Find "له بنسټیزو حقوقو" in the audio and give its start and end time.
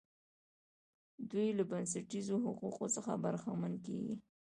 1.57-2.85